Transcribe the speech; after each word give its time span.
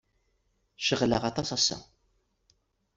Ceɣleɣ 0.85 1.23
aṭas 1.29 1.49
ass-a. 1.57 1.77